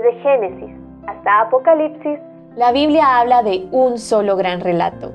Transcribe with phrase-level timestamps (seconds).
[0.00, 0.70] Desde Génesis
[1.06, 2.18] hasta Apocalipsis,
[2.56, 5.12] la Biblia habla de un solo gran relato.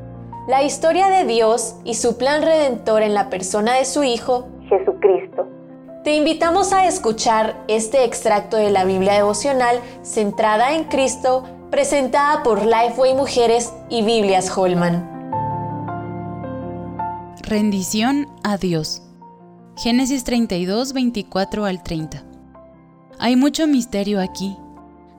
[0.47, 5.47] La historia de Dios y su plan redentor en la persona de su Hijo, Jesucristo.
[6.03, 12.63] Te invitamos a escuchar este extracto de la Biblia devocional centrada en Cristo, presentada por
[12.63, 15.09] Lifeway Mujeres y Biblias Holman.
[17.41, 19.01] Rendición a Dios.
[19.77, 22.23] Génesis 32, 24 al 30.
[23.17, 24.55] Hay mucho misterio aquí.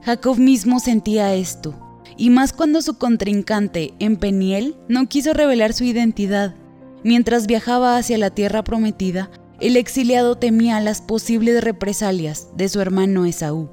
[0.07, 1.75] Jacob mismo sentía esto,
[2.15, 6.55] y más cuando su contrincante, en Peniel, no quiso revelar su identidad.
[7.03, 13.25] Mientras viajaba hacia la tierra prometida, el exiliado temía las posibles represalias de su hermano
[13.25, 13.69] Esaú.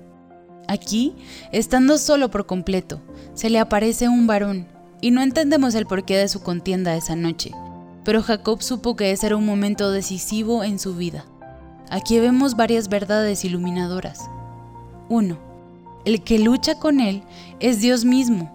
[0.66, 1.14] Aquí,
[1.52, 3.00] estando solo por completo,
[3.34, 4.66] se le aparece un varón,
[5.00, 7.52] y no entendemos el porqué de su contienda esa noche
[8.04, 11.24] pero Jacob supo que ese era un momento decisivo en su vida.
[11.88, 14.28] Aquí vemos varias verdades iluminadoras.
[15.08, 15.53] 1.
[16.04, 17.22] El que lucha con él
[17.60, 18.50] es Dios mismo.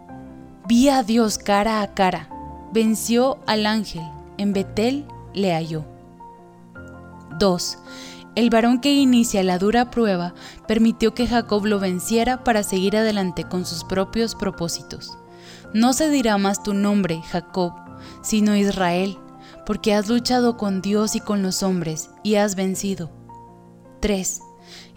[0.67, 2.29] Vi a Dios cara a cara.
[2.71, 4.03] Venció al ángel.
[4.37, 5.83] En Betel le halló.
[7.39, 7.77] 2.
[8.35, 10.35] El varón que inicia la dura prueba
[10.67, 15.17] permitió que Jacob lo venciera para seguir adelante con sus propios propósitos.
[15.73, 17.73] No se dirá más tu nombre, Jacob,
[18.21, 19.17] sino Israel,
[19.65, 23.09] porque has luchado con Dios y con los hombres y has vencido.
[24.01, 24.41] 3.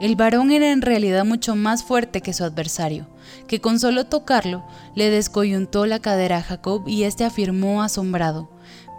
[0.00, 3.06] El varón era en realidad mucho más fuerte que su adversario,
[3.46, 8.50] que con solo tocarlo le descoyuntó la cadera a Jacob y éste afirmó asombrado,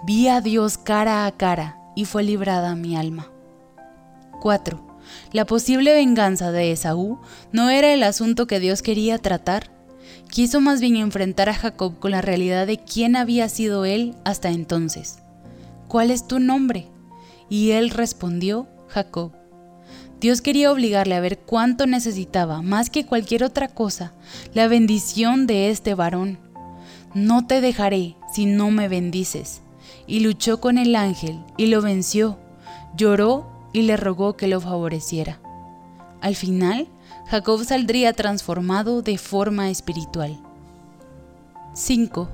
[0.06, 3.32] vi a Dios cara a cara y fue librada mi alma.
[4.42, 5.00] 4.
[5.32, 7.20] La posible venganza de Esaú
[7.52, 9.72] no era el asunto que Dios quería tratar.
[10.30, 14.50] Quiso más bien enfrentar a Jacob con la realidad de quién había sido él hasta
[14.50, 15.24] entonces.
[15.94, 16.88] ¿cuál es tu nombre?
[17.50, 19.32] Y él respondió, Jacob.
[20.24, 24.14] Dios quería obligarle a ver cuánto necesitaba, más que cualquier otra cosa,
[24.54, 26.40] la bendición de este varón.
[27.14, 29.64] No te dejaré si no me bendices.
[30.08, 32.40] Y luchó con el ángel y lo venció.
[32.96, 35.42] Lloró y le rogó que lo favoreciera.
[36.22, 36.88] Al final,
[37.28, 40.40] Jacob saldría transformado de forma espiritual.
[41.74, 42.30] 5.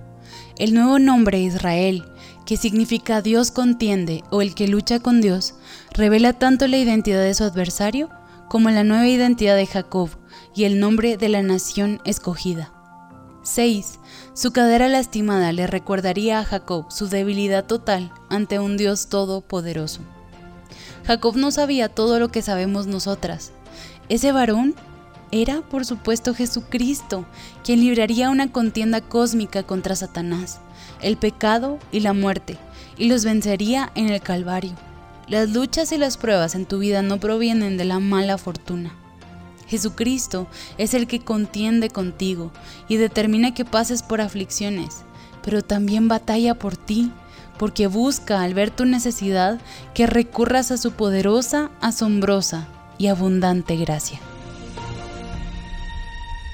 [0.58, 2.06] El nuevo nombre Israel
[2.50, 5.54] que significa Dios contiende o el que lucha con Dios,
[5.94, 8.10] revela tanto la identidad de su adversario
[8.48, 10.10] como la nueva identidad de Jacob
[10.56, 12.74] y el nombre de la nación escogida.
[13.44, 14.00] 6.
[14.34, 20.02] Su cadera lastimada le recordaría a Jacob su debilidad total ante un Dios todopoderoso.
[21.06, 23.52] Jacob no sabía todo lo que sabemos nosotras.
[24.10, 24.74] Ese varón
[25.32, 27.26] era, por supuesto, Jesucristo,
[27.64, 30.60] quien libraría una contienda cósmica contra Satanás
[31.02, 32.58] el pecado y la muerte,
[32.98, 34.74] y los vencería en el Calvario.
[35.28, 38.94] Las luchas y las pruebas en tu vida no provienen de la mala fortuna.
[39.68, 40.48] Jesucristo
[40.78, 42.52] es el que contiende contigo
[42.88, 45.04] y determina que pases por aflicciones,
[45.44, 47.12] pero también batalla por ti,
[47.60, 49.60] porque busca al ver tu necesidad
[49.94, 52.68] que recurras a su poderosa, asombrosa
[52.98, 54.20] y abundante gracia.